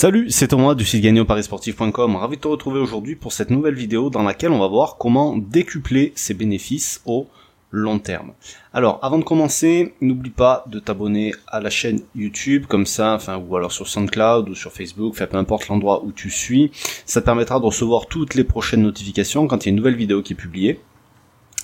Salut, 0.00 0.30
c'est 0.30 0.46
Thomas 0.46 0.76
du 0.76 0.84
site 0.84 1.02
gagnantparisportif.com. 1.02 2.14
Ravi 2.14 2.36
de 2.36 2.40
te 2.40 2.46
retrouver 2.46 2.78
aujourd'hui 2.78 3.16
pour 3.16 3.32
cette 3.32 3.50
nouvelle 3.50 3.74
vidéo 3.74 4.10
dans 4.10 4.22
laquelle 4.22 4.52
on 4.52 4.60
va 4.60 4.68
voir 4.68 4.96
comment 4.96 5.36
décupler 5.36 6.12
ses 6.14 6.34
bénéfices 6.34 7.02
au 7.04 7.26
long 7.72 7.98
terme. 7.98 8.30
Alors, 8.72 9.00
avant 9.02 9.18
de 9.18 9.24
commencer, 9.24 9.94
n'oublie 10.00 10.30
pas 10.30 10.64
de 10.68 10.78
t'abonner 10.78 11.34
à 11.48 11.58
la 11.58 11.68
chaîne 11.68 12.02
YouTube, 12.14 12.66
comme 12.68 12.86
ça, 12.86 13.14
enfin, 13.14 13.38
ou 13.38 13.56
alors 13.56 13.72
sur 13.72 13.88
SoundCloud 13.88 14.48
ou 14.48 14.54
sur 14.54 14.70
Facebook, 14.70 15.14
enfin, 15.16 15.26
peu 15.26 15.36
importe 15.36 15.66
l'endroit 15.66 16.04
où 16.04 16.12
tu 16.12 16.30
suis. 16.30 16.70
Ça 17.04 17.20
te 17.20 17.26
permettra 17.26 17.58
de 17.58 17.64
recevoir 17.64 18.06
toutes 18.06 18.36
les 18.36 18.44
prochaines 18.44 18.82
notifications 18.82 19.48
quand 19.48 19.64
il 19.64 19.66
y 19.66 19.70
a 19.70 19.72
une 19.72 19.78
nouvelle 19.78 19.96
vidéo 19.96 20.22
qui 20.22 20.34
est 20.34 20.36
publiée. 20.36 20.78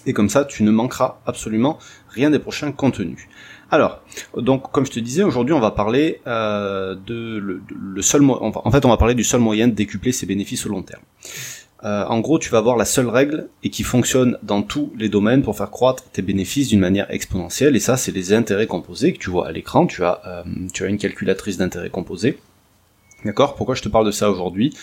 Et 0.07 0.12
comme 0.12 0.29
ça, 0.29 0.45
tu 0.45 0.64
ne 0.64 0.73
manqueras 0.73 1.19
absolument 1.25 1.79
rien 2.09 2.30
des 2.30 2.41
prochains 2.41 2.73
contenus. 2.73 3.29
Alors, 3.75 4.02
donc 4.36 4.70
comme 4.70 4.86
je 4.86 4.93
te 4.93 5.00
disais, 5.00 5.25
aujourd'hui 5.25 5.52
on 5.52 5.59
va 5.59 5.72
parler 5.72 6.20
euh, 6.29 6.95
de 6.95 7.38
le, 7.38 8.02
seul 8.02 8.23
on 8.23 8.70
va 8.70 8.96
parler 8.96 9.14
du 9.14 9.24
seul 9.24 9.41
moyen 9.41 9.66
de 9.66 9.73
décupler 9.73 10.12
ses 10.12 10.27
bénéfices 10.27 10.65
au 10.65 10.69
long 10.69 10.82
terme. 10.82 11.02
Euh, 11.82 12.05
en 12.06 12.20
gros, 12.20 12.38
tu 12.38 12.51
vas 12.51 12.59
avoir 12.59 12.77
la 12.77 12.84
seule 12.84 13.09
règle 13.09 13.48
et 13.65 13.70
qui 13.70 13.82
fonctionne 13.82 14.38
dans 14.42 14.62
tous 14.62 14.92
les 14.96 15.09
domaines 15.09 15.42
pour 15.42 15.56
faire 15.56 15.70
croître 15.70 16.05
tes 16.05 16.23
bénéfices 16.23 16.68
d'une 16.68 16.79
manière 16.80 17.10
exponentielle. 17.10 17.74
Et 17.74 17.80
ça, 17.80 17.96
c'est 17.96 18.12
les 18.12 18.32
intérêts 18.32 18.68
composés 18.68 19.12
que 19.12 19.18
tu 19.18 19.29
vois 19.29 19.48
à 19.48 19.52
l'écran. 19.52 19.87
Tu 19.87 20.04
as, 20.04 20.20
euh, 20.24 20.43
tu 20.73 20.84
as 20.84 20.87
une 20.87 20.96
calculatrice 20.96 21.59
d'intérêts 21.59 21.91
composés. 21.91 22.38
D'accord? 23.24 23.55
Pourquoi 23.55 23.74
je 23.74 23.83
te 23.83 23.88
parle 23.88 24.06
de 24.06 24.10
ça 24.10 24.30
aujourd'hui? 24.30 24.77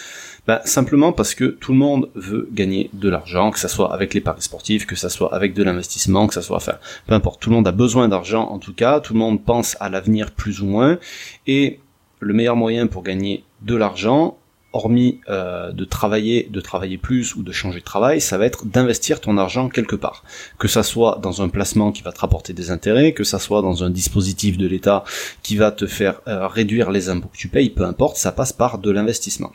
Bah, 0.47 0.61
Simplement 0.65 1.11
parce 1.11 1.35
que 1.35 1.45
tout 1.45 1.71
le 1.71 1.77
monde 1.77 2.09
veut 2.15 2.49
gagner 2.51 2.89
de 2.93 3.09
l'argent, 3.09 3.51
que 3.51 3.59
ça 3.59 3.67
soit 3.67 3.93
avec 3.93 4.13
les 4.13 4.21
paris 4.21 4.41
sportifs, 4.41 4.87
que 4.87 4.95
ça 4.95 5.09
soit 5.09 5.33
avec 5.33 5.53
de 5.53 5.63
l'investissement, 5.63 6.27
que 6.27 6.33
ça 6.33 6.41
soit... 6.41 6.57
Enfin, 6.57 6.75
peu 7.05 7.13
importe, 7.13 7.41
tout 7.41 7.49
le 7.51 7.55
monde 7.55 7.67
a 7.67 7.71
besoin 7.71 8.07
d'argent 8.07 8.47
en 8.49 8.57
tout 8.57 8.73
cas, 8.73 8.99
tout 8.99 9.13
le 9.13 9.19
monde 9.19 9.43
pense 9.43 9.77
à 9.79 9.89
l'avenir 9.89 10.31
plus 10.31 10.61
ou 10.61 10.65
moins, 10.65 10.97
et 11.45 11.79
le 12.19 12.33
meilleur 12.33 12.55
moyen 12.55 12.87
pour 12.87 13.03
gagner 13.03 13.43
de 13.61 13.75
l'argent, 13.75 14.37
hormis 14.73 15.19
euh, 15.29 15.71
de 15.71 15.85
travailler, 15.85 16.47
de 16.49 16.61
travailler 16.61 16.97
plus 16.97 17.35
ou 17.35 17.43
de 17.43 17.51
changer 17.51 17.79
de 17.79 17.85
travail, 17.85 18.21
ça 18.21 18.37
va 18.37 18.45
être 18.45 18.65
d'investir 18.65 19.19
ton 19.19 19.37
argent 19.37 19.69
quelque 19.69 19.95
part. 19.95 20.23
Que 20.57 20.67
ça 20.67 20.83
soit 20.83 21.19
dans 21.21 21.41
un 21.41 21.49
placement 21.49 21.91
qui 21.91 22.01
va 22.01 22.11
te 22.11 22.19
rapporter 22.19 22.53
des 22.53 22.71
intérêts, 22.71 23.13
que 23.13 23.23
ça 23.23 23.39
soit 23.39 23.61
dans 23.61 23.83
un 23.83 23.89
dispositif 23.89 24.57
de 24.57 24.67
l'État 24.67 25.03
qui 25.43 25.57
va 25.57 25.71
te 25.71 25.85
faire 25.85 26.21
euh, 26.27 26.47
réduire 26.47 26.91
les 26.91 27.09
impôts 27.09 27.29
que 27.29 27.37
tu 27.37 27.47
payes, 27.47 27.69
peu 27.69 27.83
importe, 27.83 28.17
ça 28.17 28.31
passe 28.31 28.53
par 28.53 28.77
de 28.77 28.91
l'investissement. 28.91 29.51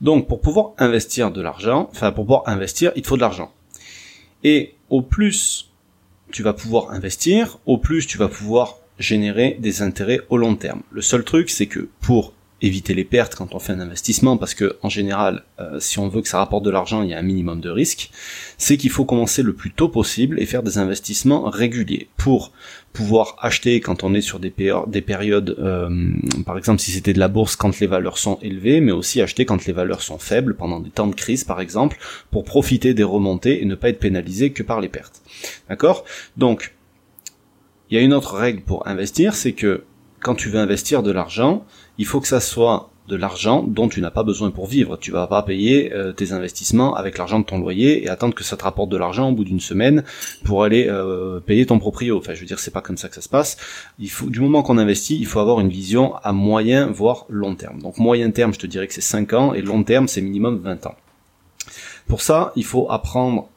Donc 0.00 0.28
pour 0.28 0.40
pouvoir 0.40 0.72
investir 0.78 1.30
de 1.30 1.42
l'argent, 1.42 1.88
enfin 1.92 2.12
pour 2.12 2.24
pouvoir 2.24 2.44
investir, 2.46 2.92
il 2.96 3.02
te 3.02 3.08
faut 3.08 3.16
de 3.16 3.22
l'argent. 3.22 3.52
Et 4.44 4.74
au 4.88 5.02
plus 5.02 5.70
tu 6.32 6.42
vas 6.42 6.52
pouvoir 6.52 6.92
investir, 6.92 7.58
au 7.66 7.76
plus 7.76 8.06
tu 8.06 8.16
vas 8.16 8.28
pouvoir 8.28 8.78
générer 8.98 9.56
des 9.58 9.82
intérêts 9.82 10.20
au 10.28 10.36
long 10.36 10.54
terme. 10.54 10.82
Le 10.92 11.02
seul 11.02 11.24
truc, 11.24 11.50
c'est 11.50 11.66
que 11.66 11.88
pour 12.00 12.32
éviter 12.62 12.94
les 12.94 13.04
pertes 13.04 13.34
quand 13.34 13.54
on 13.54 13.58
fait 13.58 13.72
un 13.72 13.80
investissement, 13.80 14.36
parce 14.36 14.54
que 14.54 14.76
en 14.82 14.88
général, 14.88 15.44
euh, 15.60 15.80
si 15.80 15.98
on 15.98 16.08
veut 16.08 16.22
que 16.22 16.28
ça 16.28 16.38
rapporte 16.38 16.64
de 16.64 16.70
l'argent, 16.70 17.02
il 17.02 17.10
y 17.10 17.14
a 17.14 17.18
un 17.18 17.22
minimum 17.22 17.60
de 17.60 17.70
risque, 17.70 18.10
c'est 18.58 18.76
qu'il 18.76 18.90
faut 18.90 19.04
commencer 19.04 19.42
le 19.42 19.54
plus 19.54 19.70
tôt 19.72 19.88
possible 19.88 20.40
et 20.40 20.46
faire 20.46 20.62
des 20.62 20.78
investissements 20.78 21.48
réguliers. 21.48 22.08
Pour 22.16 22.52
pouvoir 22.92 23.36
acheter 23.40 23.80
quand 23.80 24.02
on 24.02 24.14
est 24.14 24.20
sur 24.20 24.40
des, 24.40 24.52
des 24.86 25.00
périodes, 25.00 25.56
euh, 25.58 26.12
par 26.44 26.58
exemple 26.58 26.80
si 26.80 26.90
c'était 26.90 27.12
de 27.12 27.18
la 27.20 27.28
bourse 27.28 27.56
quand 27.56 27.78
les 27.80 27.86
valeurs 27.86 28.18
sont 28.18 28.38
élevées, 28.42 28.80
mais 28.80 28.92
aussi 28.92 29.22
acheter 29.22 29.44
quand 29.44 29.64
les 29.64 29.72
valeurs 29.72 30.02
sont 30.02 30.18
faibles, 30.18 30.54
pendant 30.54 30.80
des 30.80 30.90
temps 30.90 31.06
de 31.06 31.14
crise 31.14 31.44
par 31.44 31.60
exemple, 31.60 31.98
pour 32.30 32.44
profiter 32.44 32.92
des 32.94 33.04
remontées 33.04 33.62
et 33.62 33.64
ne 33.64 33.74
pas 33.74 33.88
être 33.88 34.00
pénalisé 34.00 34.52
que 34.52 34.62
par 34.62 34.80
les 34.80 34.88
pertes. 34.88 35.22
D'accord? 35.68 36.04
Donc, 36.36 36.74
il 37.90 37.96
y 37.96 38.00
a 38.00 38.02
une 38.02 38.14
autre 38.14 38.34
règle 38.36 38.60
pour 38.60 38.86
investir, 38.86 39.34
c'est 39.34 39.52
que 39.52 39.84
quand 40.20 40.34
tu 40.34 40.48
veux 40.48 40.58
investir 40.58 41.02
de 41.02 41.10
l'argent, 41.10 41.64
il 41.98 42.06
faut 42.06 42.20
que 42.20 42.28
ça 42.28 42.40
soit 42.40 42.90
de 43.08 43.16
l'argent 43.16 43.64
dont 43.64 43.88
tu 43.88 44.00
n'as 44.00 44.10
pas 44.10 44.22
besoin 44.22 44.50
pour 44.50 44.66
vivre. 44.66 44.96
Tu 44.96 45.10
vas 45.10 45.26
pas 45.26 45.42
payer 45.42 45.92
euh, 45.92 46.12
tes 46.12 46.32
investissements 46.32 46.94
avec 46.94 47.18
l'argent 47.18 47.40
de 47.40 47.44
ton 47.44 47.58
loyer 47.58 48.04
et 48.04 48.08
attendre 48.08 48.34
que 48.34 48.44
ça 48.44 48.56
te 48.56 48.62
rapporte 48.62 48.88
de 48.88 48.96
l'argent 48.96 49.30
au 49.30 49.32
bout 49.32 49.44
d'une 49.44 49.60
semaine 49.60 50.04
pour 50.44 50.62
aller 50.62 50.86
euh, 50.88 51.40
payer 51.40 51.66
ton 51.66 51.78
proprio. 51.78 52.18
Enfin, 52.18 52.34
je 52.34 52.40
veux 52.40 52.46
dire, 52.46 52.60
c'est 52.60 52.70
pas 52.70 52.80
comme 52.80 52.96
ça 52.96 53.08
que 53.08 53.16
ça 53.16 53.20
se 53.20 53.28
passe. 53.28 53.56
Il 53.98 54.10
faut, 54.10 54.30
du 54.30 54.40
moment 54.40 54.62
qu'on 54.62 54.78
investit, 54.78 55.18
il 55.18 55.26
faut 55.26 55.40
avoir 55.40 55.58
une 55.60 55.68
vision 55.68 56.14
à 56.22 56.32
moyen 56.32 56.86
voire 56.86 57.26
long 57.28 57.56
terme. 57.56 57.82
Donc 57.82 57.98
moyen 57.98 58.30
terme, 58.30 58.54
je 58.54 58.60
te 58.60 58.66
dirais 58.66 58.86
que 58.86 58.94
c'est 58.94 59.00
5 59.00 59.32
ans 59.32 59.54
et 59.54 59.62
long 59.62 59.82
terme, 59.82 60.06
c'est 60.06 60.20
minimum 60.20 60.60
20 60.62 60.86
ans. 60.86 60.94
Pour 62.06 62.22
ça, 62.22 62.52
il 62.54 62.64
faut 62.64 62.88
apprendre 62.90 63.48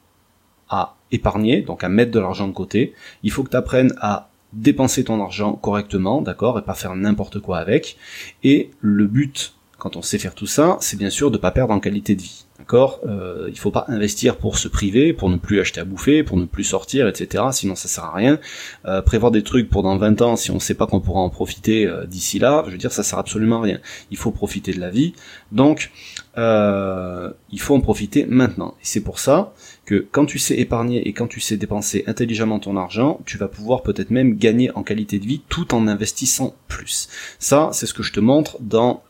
à 0.68 0.96
épargner, 1.12 1.62
donc 1.62 1.84
à 1.84 1.88
mettre 1.88 2.10
de 2.10 2.18
l'argent 2.18 2.48
de 2.48 2.52
côté. 2.52 2.92
Il 3.22 3.30
faut 3.30 3.44
que 3.44 3.50
tu 3.50 3.56
apprennes 3.56 3.94
à 4.00 4.30
dépenser 4.54 5.04
ton 5.04 5.22
argent 5.22 5.52
correctement, 5.54 6.22
d'accord, 6.22 6.58
et 6.58 6.62
pas 6.62 6.74
faire 6.74 6.94
n'importe 6.94 7.40
quoi 7.40 7.58
avec. 7.58 7.96
Et 8.42 8.70
le 8.80 9.06
but, 9.06 9.54
quand 9.78 9.96
on 9.96 10.02
sait 10.02 10.18
faire 10.18 10.34
tout 10.34 10.46
ça, 10.46 10.78
c'est 10.80 10.98
bien 10.98 11.10
sûr 11.10 11.30
de 11.30 11.38
pas 11.38 11.50
perdre 11.50 11.74
en 11.74 11.80
qualité 11.80 12.14
de 12.14 12.22
vie. 12.22 12.44
D'accord 12.64 13.00
euh, 13.06 13.50
Il 13.50 13.58
faut 13.58 13.70
pas 13.70 13.84
investir 13.88 14.38
pour 14.38 14.56
se 14.56 14.68
priver, 14.68 15.12
pour 15.12 15.28
ne 15.28 15.36
plus 15.36 15.60
acheter 15.60 15.80
à 15.80 15.84
bouffer, 15.84 16.22
pour 16.22 16.38
ne 16.38 16.46
plus 16.46 16.64
sortir, 16.64 17.06
etc. 17.06 17.44
Sinon 17.52 17.74
ça 17.74 17.88
sert 17.88 18.04
à 18.04 18.14
rien. 18.14 18.40
Euh, 18.86 19.02
prévoir 19.02 19.30
des 19.30 19.42
trucs 19.42 19.68
pour 19.68 19.82
dans 19.82 19.98
20 19.98 20.22
ans 20.22 20.34
si 20.34 20.50
on 20.50 20.58
sait 20.58 20.72
pas 20.72 20.86
qu'on 20.86 21.00
pourra 21.00 21.20
en 21.20 21.28
profiter 21.28 21.86
euh, 21.86 22.06
d'ici 22.06 22.38
là, 22.38 22.62
je 22.66 22.70
veux 22.70 22.78
dire 22.78 22.90
ça 22.90 23.02
sert 23.02 23.18
absolument 23.18 23.58
à 23.58 23.64
rien. 23.64 23.80
Il 24.10 24.16
faut 24.16 24.30
profiter 24.30 24.72
de 24.72 24.80
la 24.80 24.88
vie. 24.88 25.12
Donc 25.52 25.90
euh, 26.38 27.30
il 27.50 27.60
faut 27.60 27.74
en 27.76 27.82
profiter 27.82 28.24
maintenant. 28.24 28.76
Et 28.80 28.86
c'est 28.86 29.02
pour 29.02 29.18
ça 29.18 29.52
que 29.84 29.96
quand 30.10 30.24
tu 30.24 30.38
sais 30.38 30.58
épargner 30.58 31.06
et 31.06 31.12
quand 31.12 31.26
tu 31.26 31.40
sais 31.40 31.58
dépenser 31.58 32.04
intelligemment 32.06 32.60
ton 32.60 32.78
argent, 32.78 33.20
tu 33.26 33.36
vas 33.36 33.48
pouvoir 33.48 33.82
peut-être 33.82 34.10
même 34.10 34.36
gagner 34.36 34.70
en 34.74 34.82
qualité 34.82 35.18
de 35.18 35.26
vie 35.26 35.42
tout 35.50 35.74
en 35.74 35.86
investissant 35.86 36.54
plus. 36.66 37.10
Ça, 37.38 37.68
c'est 37.74 37.84
ce 37.84 37.92
que 37.92 38.02
je 38.02 38.14
te 38.14 38.20
montre 38.20 38.56
dans, 38.60 39.02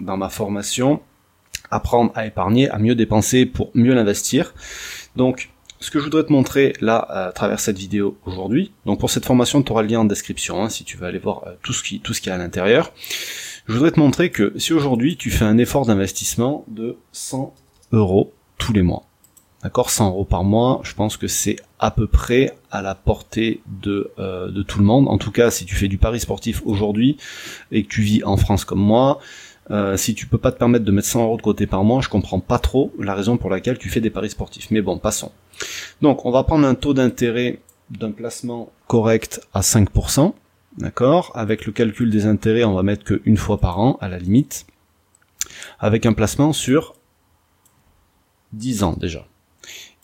dans 0.00 0.16
ma 0.16 0.30
formation 0.30 1.00
apprendre 1.70 2.12
à 2.14 2.26
épargner, 2.26 2.68
à 2.70 2.78
mieux 2.78 2.94
dépenser 2.94 3.46
pour 3.46 3.70
mieux 3.74 3.94
l'investir. 3.94 4.54
Donc, 5.16 5.50
ce 5.80 5.90
que 5.90 5.98
je 5.98 6.04
voudrais 6.04 6.24
te 6.24 6.32
montrer 6.32 6.74
là 6.80 6.98
à 6.98 7.32
travers 7.32 7.58
cette 7.58 7.78
vidéo 7.78 8.18
aujourd'hui, 8.26 8.72
donc 8.84 9.00
pour 9.00 9.10
cette 9.10 9.24
formation, 9.24 9.62
tu 9.62 9.72
auras 9.72 9.82
le 9.82 9.88
lien 9.88 10.00
en 10.00 10.04
description 10.04 10.62
hein, 10.62 10.68
si 10.68 10.84
tu 10.84 10.98
veux 10.98 11.06
aller 11.06 11.18
voir 11.18 11.44
euh, 11.46 11.52
tout 11.62 11.72
ce 11.72 11.82
qui 11.82 12.00
tout 12.00 12.12
ce 12.12 12.20
qu'il 12.20 12.28
y 12.28 12.32
a 12.32 12.34
à 12.34 12.38
l'intérieur. 12.38 12.92
Je 13.66 13.72
voudrais 13.74 13.90
te 13.90 14.00
montrer 14.00 14.30
que 14.30 14.52
si 14.58 14.72
aujourd'hui 14.72 15.16
tu 15.16 15.30
fais 15.30 15.44
un 15.44 15.56
effort 15.56 15.86
d'investissement 15.86 16.64
de 16.68 16.96
100 17.12 17.54
euros 17.92 18.32
tous 18.58 18.72
les 18.74 18.82
mois, 18.82 19.06
D'accord 19.62 19.90
100 19.90 20.08
euros 20.08 20.24
par 20.24 20.42
mois, 20.42 20.80
je 20.84 20.94
pense 20.94 21.18
que 21.18 21.26
c'est 21.26 21.56
à 21.78 21.90
peu 21.90 22.06
près 22.06 22.56
à 22.70 22.80
la 22.80 22.94
portée 22.94 23.60
de, 23.66 24.10
euh, 24.18 24.50
de 24.50 24.62
tout 24.62 24.78
le 24.78 24.86
monde. 24.86 25.06
En 25.06 25.18
tout 25.18 25.30
cas, 25.30 25.50
si 25.50 25.66
tu 25.66 25.74
fais 25.74 25.88
du 25.88 25.98
pari 25.98 26.18
sportif 26.18 26.62
aujourd'hui 26.64 27.18
et 27.70 27.82
que 27.82 27.88
tu 27.88 28.00
vis 28.00 28.24
en 28.24 28.38
France 28.38 28.64
comme 28.64 28.80
moi, 28.80 29.20
euh, 29.70 29.96
si 29.96 30.14
tu 30.14 30.26
peux 30.26 30.38
pas 30.38 30.52
te 30.52 30.58
permettre 30.58 30.84
de 30.84 30.92
mettre 30.92 31.08
100 31.08 31.24
euros 31.24 31.36
de 31.36 31.42
côté 31.42 31.66
par 31.66 31.84
mois, 31.84 32.00
je 32.00 32.08
comprends 32.08 32.40
pas 32.40 32.58
trop 32.58 32.92
la 32.98 33.14
raison 33.14 33.36
pour 33.36 33.50
laquelle 33.50 33.78
tu 33.78 33.88
fais 33.88 34.00
des 34.00 34.10
paris 34.10 34.30
sportifs. 34.30 34.70
Mais 34.70 34.82
bon, 34.82 34.98
passons. 34.98 35.32
Donc, 36.02 36.24
on 36.26 36.30
va 36.30 36.42
prendre 36.44 36.66
un 36.66 36.74
taux 36.74 36.94
d'intérêt 36.94 37.60
d'un 37.90 38.12
placement 38.12 38.72
correct 38.86 39.40
à 39.52 39.60
5%, 39.60 40.32
d'accord? 40.78 41.32
Avec 41.34 41.66
le 41.66 41.72
calcul 41.72 42.10
des 42.10 42.26
intérêts, 42.26 42.64
on 42.64 42.74
va 42.74 42.82
mettre 42.82 43.04
que 43.04 43.20
une 43.24 43.36
fois 43.36 43.58
par 43.58 43.80
an, 43.80 43.98
à 44.00 44.08
la 44.08 44.18
limite, 44.18 44.66
avec 45.78 46.06
un 46.06 46.12
placement 46.12 46.52
sur 46.52 46.94
10 48.52 48.82
ans 48.82 48.96
déjà 48.98 49.26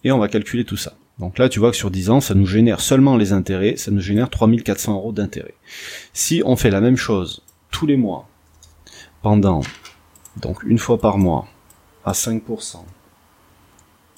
et 0.06 0.12
on 0.12 0.18
va 0.18 0.28
calculer 0.28 0.64
tout 0.64 0.76
ça. 0.76 0.94
Donc 1.18 1.36
là, 1.38 1.48
tu 1.48 1.58
vois 1.58 1.72
que 1.72 1.76
sur 1.76 1.90
10 1.90 2.10
ans, 2.10 2.20
ça 2.20 2.34
nous 2.34 2.46
génère 2.46 2.80
seulement 2.80 3.16
les 3.16 3.32
intérêts, 3.32 3.76
ça 3.76 3.90
nous 3.90 4.00
génère 4.00 4.30
3400 4.30 4.94
euros 4.94 5.12
d'intérêts. 5.12 5.54
Si 6.12 6.42
on 6.44 6.54
fait 6.54 6.70
la 6.70 6.80
même 6.80 6.96
chose 6.96 7.42
tous 7.72 7.86
les 7.86 7.96
mois, 7.96 8.28
pendant, 9.22 9.60
donc 10.40 10.62
une 10.62 10.78
fois 10.78 10.98
par 10.98 11.18
mois, 11.18 11.46
à 12.04 12.12
5%, 12.12 12.78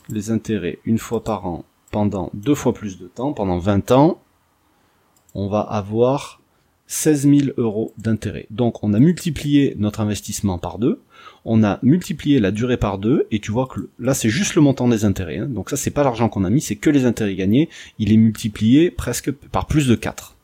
les 0.09 0.31
intérêts 0.31 0.78
une 0.84 0.98
fois 0.98 1.22
par 1.22 1.47
an, 1.47 1.64
pendant 1.91 2.31
deux 2.34 2.54
fois 2.54 2.75
plus 2.75 2.98
de 2.98 3.06
temps, 3.06 3.32
pendant 3.32 3.58
20 3.58 3.91
ans, 3.92 4.20
on 5.34 5.48
va 5.48 5.60
avoir 5.60 6.41
16 6.87 7.28
000 7.28 7.41
euros 7.58 7.92
d'intérêt. 7.98 8.47
Donc 8.50 8.82
on 8.82 8.94
a 8.94 8.98
multiplié 8.98 9.75
notre 9.78 10.00
investissement 10.00 10.58
par 10.58 10.78
deux, 10.78 11.02
on 11.44 11.62
a 11.62 11.78
multiplié 11.82 12.40
la 12.40 12.50
durée 12.50 12.78
par 12.78 12.99
deux, 12.99 13.26
et 13.31 13.40
tu 13.40 13.52
vois 13.52 13.67
que 13.67 13.88
là 13.99 14.14
c'est 14.14 14.31
juste 14.31 14.55
le 14.55 14.62
montant 14.62 14.88
des 14.88 15.05
intérêts. 15.05 15.38
Hein. 15.38 15.46
Donc 15.46 15.70
ça 15.70 15.76
c'est 15.76 15.90
pas 15.90 16.02
l'argent 16.02 16.28
qu'on 16.28 16.44
a 16.44 16.50
mis, 16.50 16.61
c'est 16.61 16.76
que 16.76 16.90
les 16.90 17.05
intérêts 17.05 17.34
gagnés. 17.34 17.69
Il 17.99 18.12
est 18.12 18.17
multiplié 18.17 18.90
presque 18.90 19.31
par 19.31 19.67
plus 19.67 19.87
de 19.87 19.94
4. 19.94 20.34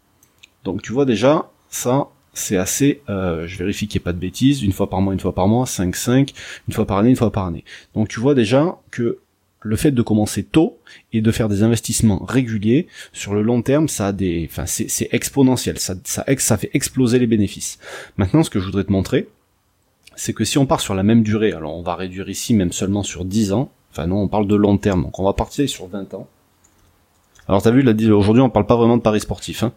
Donc 0.65 0.83
tu 0.83 0.93
vois 0.93 1.07
déjà, 1.07 1.51
ça 1.69 2.09
c'est 2.35 2.57
assez, 2.57 3.03
euh, 3.09 3.47
je 3.47 3.59
vérifie 3.59 3.89
qu'il 3.89 3.99
n'y 3.99 4.03
ait 4.03 4.05
pas 4.05 4.13
de 4.13 4.19
bêtises, 4.19 4.63
une 4.63 4.73
fois 4.73 4.91
par 4.91 5.01
mois, 5.01 5.13
une 5.13 5.21
fois 5.21 5.35
par 5.35 5.49
mois, 5.49 5.67
5, 5.67 5.95
5, 5.95 6.33
une 6.69 6.75
fois 6.75 6.87
par 6.87 6.99
année, 6.99 7.11
une 7.11 7.17
fois 7.17 7.33
par 7.33 7.47
année. 7.47 7.65
Donc 7.95 8.09
tu 8.09 8.21
vois 8.21 8.35
déjà 8.35 8.79
que 8.91 9.19
le 9.61 9.77
fait 9.77 9.93
de 9.93 10.03
commencer 10.03 10.45
tôt 10.45 10.79
et 11.13 11.23
de 11.23 11.31
faire 11.33 11.49
des 11.49 11.63
investissements 11.63 12.23
réguliers 12.25 12.87
sur 13.13 13.35
le 13.35 13.43
long 13.43 13.63
terme, 13.63 13.89
ça 13.89 14.09
a 14.09 14.13
des, 14.13 14.47
enfin 14.51 14.67
c'est 14.67 15.09
exponentiel, 15.13 15.79
ça, 15.79 15.95
ça, 16.05 16.25
ça 16.37 16.57
fait 16.59 16.71
exploser 16.75 17.19
les 17.19 17.27
bénéfices. 17.27 17.79
Maintenant, 18.19 18.43
ce 18.43 18.51
que 18.51 18.61
je 18.61 18.67
voudrais 18.67 18.85
te 18.85 18.93
montrer, 18.93 19.29
c'est 20.17 20.35
que 20.35 20.45
si 20.45 20.59
on 20.59 20.67
part 20.67 20.81
sur 20.81 20.95
la 20.95 21.03
même 21.03 21.23
durée, 21.23 21.53
alors 21.53 21.77
on 21.77 21.83
va 21.83 21.95
réduire 21.95 22.29
ici 22.29 22.53
même 22.55 22.73
seulement 22.73 23.03
sur 23.03 23.25
10 23.25 23.53
ans, 23.53 23.73
enfin 23.91 24.07
non, 24.07 24.19
on 24.19 24.29
parle 24.29 24.47
de 24.47 24.55
long 24.55 24.77
terme, 24.77 25.05
donc 25.05 25.19
on 25.19 25.25
va 25.25 25.33
partir 25.33 25.69
sur 25.69 25.87
20 25.89 26.15
ans. 26.15 26.29
Alors 27.49 27.63
t'as 27.63 27.71
vu, 27.71 27.87
aujourd'hui 28.11 28.43
on 28.43 28.51
parle 28.51 28.67
pas 28.67 28.77
vraiment 28.77 28.97
de 28.97 29.03
paris 29.03 29.21
sportifs, 29.21 29.63
hein. 29.63 29.73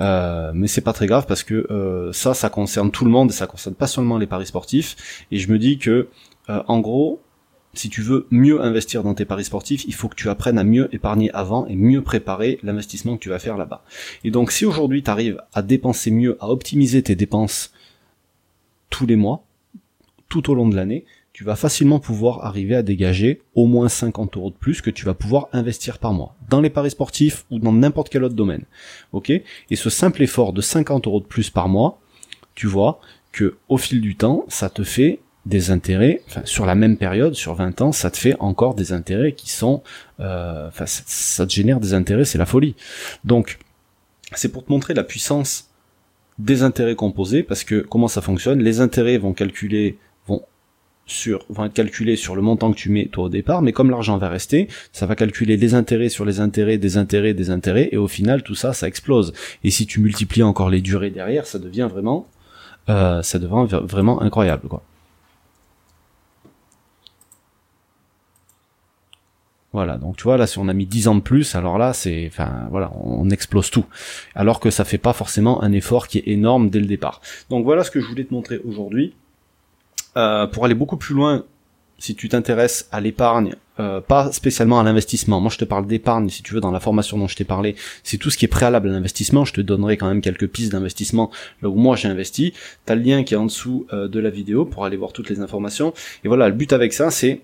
euh, 0.00 0.50
mais 0.54 0.66
c'est 0.66 0.80
pas 0.80 0.92
très 0.92 1.06
grave 1.06 1.26
parce 1.26 1.44
que 1.44 1.66
euh, 1.70 2.12
ça, 2.12 2.34
ça 2.34 2.48
concerne 2.48 2.90
tout 2.90 3.04
le 3.04 3.10
monde 3.10 3.30
et 3.30 3.34
ça 3.34 3.46
concerne 3.46 3.76
pas 3.76 3.86
seulement 3.86 4.18
les 4.18 4.26
paris 4.26 4.46
sportifs. 4.46 5.24
Et 5.30 5.38
je 5.38 5.50
me 5.50 5.58
dis 5.58 5.78
que, 5.78 6.08
euh, 6.48 6.62
en 6.66 6.80
gros, 6.80 7.20
si 7.74 7.90
tu 7.90 8.02
veux 8.02 8.26
mieux 8.30 8.60
investir 8.60 9.02
dans 9.02 9.14
tes 9.14 9.24
paris 9.24 9.44
sportifs, 9.44 9.84
il 9.84 9.94
faut 9.94 10.08
que 10.08 10.16
tu 10.16 10.28
apprennes 10.28 10.58
à 10.58 10.64
mieux 10.64 10.88
épargner 10.92 11.30
avant 11.32 11.66
et 11.66 11.76
mieux 11.76 12.02
préparer 12.02 12.58
l'investissement 12.62 13.16
que 13.16 13.22
tu 13.22 13.28
vas 13.28 13.38
faire 13.38 13.56
là-bas. 13.56 13.84
Et 14.24 14.30
donc 14.30 14.50
si 14.50 14.64
aujourd'hui 14.64 15.02
tu 15.02 15.10
arrives 15.10 15.40
à 15.52 15.62
dépenser 15.62 16.10
mieux, 16.10 16.36
à 16.40 16.48
optimiser 16.48 17.02
tes 17.02 17.14
dépenses 17.14 17.72
tous 18.90 19.06
les 19.06 19.16
mois, 19.16 19.44
tout 20.28 20.50
au 20.50 20.54
long 20.54 20.68
de 20.68 20.74
l'année, 20.74 21.04
tu 21.36 21.44
vas 21.44 21.54
facilement 21.54 21.98
pouvoir 21.98 22.46
arriver 22.46 22.74
à 22.74 22.82
dégager 22.82 23.42
au 23.54 23.66
moins 23.66 23.90
50 23.90 24.38
euros 24.38 24.48
de 24.48 24.54
plus 24.54 24.80
que 24.80 24.88
tu 24.88 25.04
vas 25.04 25.12
pouvoir 25.12 25.50
investir 25.52 25.98
par 25.98 26.14
mois, 26.14 26.34
dans 26.48 26.62
les 26.62 26.70
paris 26.70 26.92
sportifs 26.92 27.44
ou 27.50 27.58
dans 27.58 27.74
n'importe 27.74 28.08
quel 28.08 28.24
autre 28.24 28.34
domaine. 28.34 28.64
Ok? 29.12 29.28
Et 29.28 29.76
ce 29.76 29.90
simple 29.90 30.22
effort 30.22 30.54
de 30.54 30.62
50 30.62 31.06
euros 31.06 31.20
de 31.20 31.26
plus 31.26 31.50
par 31.50 31.68
mois, 31.68 32.00
tu 32.54 32.66
vois 32.66 33.00
que 33.32 33.58
au 33.68 33.76
fil 33.76 34.00
du 34.00 34.16
temps, 34.16 34.46
ça 34.48 34.70
te 34.70 34.82
fait 34.82 35.20
des 35.44 35.70
intérêts, 35.70 36.22
enfin, 36.26 36.40
sur 36.46 36.64
la 36.64 36.74
même 36.74 36.96
période, 36.96 37.34
sur 37.34 37.52
20 37.52 37.82
ans, 37.82 37.92
ça 37.92 38.10
te 38.10 38.16
fait 38.16 38.36
encore 38.40 38.74
des 38.74 38.92
intérêts 38.92 39.32
qui 39.32 39.50
sont, 39.50 39.82
euh, 40.20 40.68
enfin, 40.68 40.86
ça, 40.86 41.46
te 41.46 41.52
génère 41.52 41.80
des 41.80 41.92
intérêts, 41.92 42.24
c'est 42.24 42.38
la 42.38 42.46
folie. 42.46 42.76
Donc, 43.24 43.58
c'est 44.32 44.50
pour 44.50 44.64
te 44.64 44.72
montrer 44.72 44.94
la 44.94 45.04
puissance 45.04 45.68
des 46.38 46.62
intérêts 46.62 46.96
composés, 46.96 47.42
parce 47.42 47.62
que 47.62 47.80
comment 47.80 48.08
ça 48.08 48.22
fonctionne, 48.22 48.62
les 48.62 48.80
intérêts 48.80 49.18
vont 49.18 49.34
calculer, 49.34 49.98
sur, 51.06 51.44
vont 51.48 51.64
être 51.64 51.72
calculés 51.72 52.16
sur 52.16 52.34
le 52.36 52.42
montant 52.42 52.72
que 52.72 52.76
tu 52.76 52.90
mets 52.90 53.06
toi 53.06 53.24
au 53.24 53.28
départ, 53.28 53.62
mais 53.62 53.72
comme 53.72 53.90
l'argent 53.90 54.18
va 54.18 54.28
rester, 54.28 54.68
ça 54.92 55.06
va 55.06 55.14
calculer 55.14 55.56
les 55.56 55.74
intérêts 55.74 56.08
sur 56.08 56.24
les 56.24 56.40
intérêts, 56.40 56.78
des 56.78 56.96
intérêts, 56.96 57.32
des 57.32 57.50
intérêts, 57.50 57.88
et 57.92 57.96
au 57.96 58.08
final 58.08 58.42
tout 58.42 58.56
ça, 58.56 58.72
ça 58.72 58.88
explose. 58.88 59.32
Et 59.64 59.70
si 59.70 59.86
tu 59.86 60.00
multiplies 60.00 60.42
encore 60.42 60.68
les 60.68 60.80
durées 60.80 61.10
derrière, 61.10 61.46
ça 61.46 61.58
devient 61.58 61.88
vraiment, 61.90 62.28
euh, 62.88 63.22
ça 63.22 63.38
devient 63.38 63.66
vraiment 63.84 64.20
incroyable, 64.20 64.68
quoi. 64.68 64.82
Voilà, 69.72 69.98
donc 69.98 70.16
tu 70.16 70.22
vois 70.22 70.38
là 70.38 70.46
si 70.46 70.58
on 70.58 70.68
a 70.68 70.72
mis 70.72 70.86
10 70.86 71.08
ans 71.08 71.14
de 71.16 71.20
plus, 71.20 71.54
alors 71.54 71.76
là 71.76 71.92
c'est 71.92 72.26
enfin 72.28 72.66
voilà, 72.70 72.90
on 72.94 73.28
explose 73.28 73.70
tout. 73.70 73.84
Alors 74.34 74.58
que 74.58 74.70
ça 74.70 74.86
fait 74.86 74.96
pas 74.96 75.12
forcément 75.12 75.62
un 75.62 75.70
effort 75.72 76.08
qui 76.08 76.16
est 76.16 76.28
énorme 76.28 76.70
dès 76.70 76.80
le 76.80 76.86
départ. 76.86 77.20
Donc 77.50 77.64
voilà 77.64 77.84
ce 77.84 77.90
que 77.90 78.00
je 78.00 78.06
voulais 78.06 78.24
te 78.24 78.32
montrer 78.32 78.58
aujourd'hui. 78.64 79.14
Euh, 80.16 80.46
pour 80.46 80.64
aller 80.64 80.74
beaucoup 80.74 80.96
plus 80.96 81.14
loin, 81.14 81.44
si 81.98 82.14
tu 82.14 82.28
t'intéresses 82.28 82.88
à 82.92 83.00
l'épargne, 83.00 83.54
euh, 83.78 84.00
pas 84.00 84.32
spécialement 84.32 84.80
à 84.80 84.82
l'investissement. 84.82 85.40
Moi, 85.40 85.50
je 85.50 85.58
te 85.58 85.64
parle 85.64 85.86
d'épargne, 85.86 86.28
si 86.30 86.42
tu 86.42 86.54
veux, 86.54 86.60
dans 86.60 86.70
la 86.70 86.80
formation 86.80 87.18
dont 87.18 87.28
je 87.28 87.36
t'ai 87.36 87.44
parlé, 87.44 87.76
c'est 88.02 88.16
tout 88.16 88.30
ce 88.30 88.38
qui 88.38 88.46
est 88.46 88.48
préalable 88.48 88.88
à 88.88 88.92
l'investissement. 88.92 89.44
Je 89.44 89.52
te 89.52 89.60
donnerai 89.60 89.96
quand 89.96 90.08
même 90.08 90.22
quelques 90.22 90.48
pistes 90.48 90.72
d'investissement 90.72 91.30
là 91.62 91.68
où 91.68 91.74
moi 91.74 91.96
j'ai 91.96 92.08
investi. 92.08 92.54
T'as 92.86 92.94
le 92.94 93.02
lien 93.02 93.24
qui 93.24 93.34
est 93.34 93.36
en 93.36 93.46
dessous 93.46 93.86
euh, 93.92 94.08
de 94.08 94.20
la 94.20 94.30
vidéo 94.30 94.64
pour 94.64 94.84
aller 94.84 94.96
voir 94.96 95.12
toutes 95.12 95.28
les 95.28 95.40
informations. 95.40 95.92
Et 96.24 96.28
voilà, 96.28 96.48
le 96.48 96.54
but 96.54 96.72
avec 96.72 96.92
ça, 96.92 97.10
c'est 97.10 97.42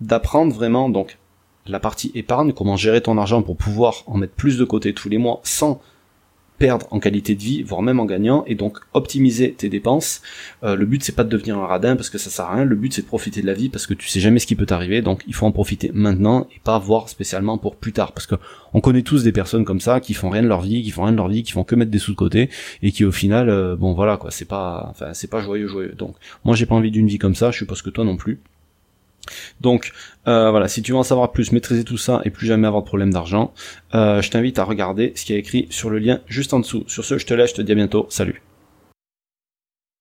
d'apprendre 0.00 0.54
vraiment 0.54 0.88
donc 0.88 1.18
la 1.66 1.80
partie 1.80 2.10
épargne, 2.14 2.52
comment 2.52 2.76
gérer 2.76 3.00
ton 3.00 3.16
argent 3.18 3.42
pour 3.42 3.56
pouvoir 3.56 4.02
en 4.06 4.16
mettre 4.16 4.34
plus 4.34 4.58
de 4.58 4.64
côté 4.64 4.92
tous 4.92 5.08
les 5.08 5.18
mois 5.18 5.40
sans 5.44 5.80
perdre 6.58 6.86
en 6.90 7.00
qualité 7.00 7.34
de 7.34 7.40
vie, 7.40 7.62
voire 7.62 7.82
même 7.82 8.00
en 8.00 8.04
gagnant, 8.04 8.44
et 8.46 8.54
donc 8.54 8.78
optimiser 8.92 9.52
tes 9.52 9.68
dépenses. 9.68 10.22
Euh, 10.62 10.76
le 10.76 10.86
but 10.86 11.02
c'est 11.02 11.14
pas 11.14 11.24
de 11.24 11.28
devenir 11.28 11.58
un 11.58 11.66
radin 11.66 11.96
parce 11.96 12.10
que 12.10 12.18
ça 12.18 12.30
sert 12.30 12.44
à 12.44 12.54
rien, 12.54 12.64
le 12.64 12.76
but 12.76 12.92
c'est 12.92 13.02
de 13.02 13.06
profiter 13.06 13.42
de 13.42 13.46
la 13.46 13.54
vie 13.54 13.68
parce 13.68 13.86
que 13.86 13.94
tu 13.94 14.08
sais 14.08 14.20
jamais 14.20 14.38
ce 14.38 14.46
qui 14.46 14.54
peut 14.54 14.66
t'arriver, 14.66 15.02
donc 15.02 15.22
il 15.26 15.34
faut 15.34 15.46
en 15.46 15.52
profiter 15.52 15.90
maintenant 15.92 16.46
et 16.54 16.60
pas 16.62 16.78
voir 16.78 17.08
spécialement 17.08 17.58
pour 17.58 17.76
plus 17.76 17.92
tard, 17.92 18.12
parce 18.12 18.26
que 18.26 18.36
on 18.72 18.80
connaît 18.80 19.02
tous 19.02 19.22
des 19.24 19.32
personnes 19.32 19.64
comme 19.64 19.80
ça 19.80 20.00
qui 20.00 20.14
font 20.14 20.30
rien 20.30 20.42
de 20.42 20.48
leur 20.48 20.62
vie, 20.62 20.82
qui 20.82 20.90
font 20.90 21.02
rien 21.04 21.12
de 21.12 21.16
leur 21.16 21.28
vie, 21.28 21.42
qui 21.42 21.52
font 21.52 21.64
que 21.64 21.74
mettre 21.74 21.90
des 21.90 21.98
sous 21.98 22.12
de 22.12 22.16
côté 22.16 22.50
et 22.82 22.92
qui 22.92 23.04
au 23.04 23.12
final, 23.12 23.48
euh, 23.48 23.76
bon 23.76 23.92
voilà 23.92 24.16
quoi, 24.16 24.30
c'est 24.30 24.44
pas, 24.44 24.94
c'est 25.12 25.30
pas 25.30 25.40
joyeux 25.40 25.66
joyeux. 25.66 25.94
Donc 25.96 26.16
moi 26.44 26.54
j'ai 26.54 26.66
pas 26.66 26.74
envie 26.74 26.90
d'une 26.90 27.06
vie 27.08 27.18
comme 27.18 27.34
ça, 27.34 27.50
je 27.50 27.58
suppose 27.58 27.82
que 27.82 27.90
toi 27.90 28.04
non 28.04 28.16
plus. 28.16 28.40
Donc 29.60 29.92
euh, 30.26 30.50
voilà, 30.50 30.68
si 30.68 30.82
tu 30.82 30.92
veux 30.92 30.98
en 30.98 31.02
savoir 31.02 31.32
plus, 31.32 31.52
maîtriser 31.52 31.84
tout 31.84 31.98
ça 31.98 32.20
et 32.24 32.30
plus 32.30 32.46
jamais 32.46 32.66
avoir 32.66 32.82
de 32.82 32.86
problème 32.86 33.12
d'argent, 33.12 33.52
euh, 33.94 34.22
je 34.22 34.30
t'invite 34.30 34.58
à 34.58 34.64
regarder 34.64 35.12
ce 35.16 35.24
qui 35.24 35.34
est 35.34 35.38
écrit 35.38 35.66
sur 35.70 35.90
le 35.90 35.98
lien 35.98 36.20
juste 36.26 36.54
en 36.54 36.60
dessous. 36.60 36.84
Sur 36.86 37.04
ce, 37.04 37.18
je 37.18 37.26
te 37.26 37.34
laisse, 37.34 37.50
je 37.50 37.56
te 37.56 37.62
dis 37.62 37.72
à 37.72 37.76
bientôt, 37.76 38.06
salut 38.10 38.42